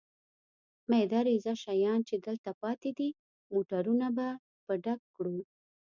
مېده 0.89 1.19
رېزه 1.27 1.53
شیان 1.63 1.99
چې 2.07 2.15
دلته 2.25 2.49
پاتې 2.61 2.89
دي، 2.97 3.09
موټرونه 3.53 4.07
به 4.17 4.27
په 4.65 4.73
ډک 4.83 5.01
کړو. 5.15 5.37